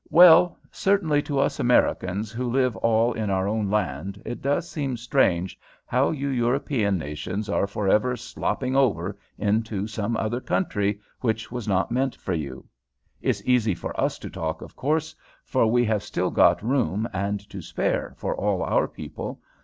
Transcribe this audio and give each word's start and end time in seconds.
"Well, 0.09 0.57
certainly, 0.71 1.21
to 1.21 1.37
us 1.37 1.59
Americans 1.59 2.31
who 2.31 2.49
live 2.49 2.75
all 2.77 3.13
in 3.13 3.29
our 3.29 3.47
own 3.47 3.69
land 3.69 4.19
it 4.25 4.41
does 4.41 4.67
seem 4.67 4.97
strange 4.97 5.59
how 5.85 6.09
you 6.09 6.29
European 6.29 6.97
nations 6.97 7.47
are 7.47 7.67
for 7.67 7.87
ever 7.87 8.17
slopping 8.17 8.75
over 8.75 9.15
into 9.37 9.85
some 9.85 10.17
other 10.17 10.41
country 10.41 10.99
which 11.19 11.51
was 11.51 11.67
not 11.67 11.91
meant 11.91 12.15
for 12.15 12.33
you. 12.33 12.67
It's 13.21 13.45
easy 13.45 13.75
for 13.75 13.93
us 14.01 14.17
to 14.25 14.29
talk, 14.31 14.63
of 14.63 14.75
course, 14.75 15.13
for 15.45 15.67
we 15.67 15.85
have 15.85 16.01
still 16.01 16.31
got 16.31 16.63
room 16.65 17.07
and 17.13 17.39
to 17.51 17.61
spare 17.61 18.15
for 18.17 18.35
all 18.35 18.63
our 18.63 18.87
people. 18.87 19.39